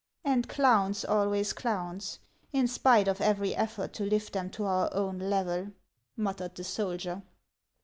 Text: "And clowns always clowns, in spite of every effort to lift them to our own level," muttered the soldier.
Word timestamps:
"And 0.33 0.49
clowns 0.49 1.05
always 1.05 1.53
clowns, 1.53 2.17
in 2.51 2.67
spite 2.67 3.07
of 3.07 3.21
every 3.21 3.53
effort 3.55 3.93
to 3.93 4.03
lift 4.03 4.33
them 4.33 4.49
to 4.49 4.65
our 4.65 4.91
own 4.95 5.19
level," 5.19 5.67
muttered 6.17 6.55
the 6.55 6.63
soldier. 6.63 7.21